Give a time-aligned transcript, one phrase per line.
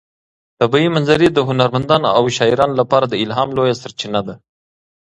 [0.61, 4.35] طبیعي منظرې د هنرمندانو او شاعرانو لپاره د الهام لویه سرچینه ده.